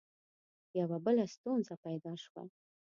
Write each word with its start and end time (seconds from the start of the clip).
یوه 0.79 0.97
بله 1.05 1.23
ستونزه 1.35 1.75
پیدا 1.85 2.13
شوه. 2.23 2.43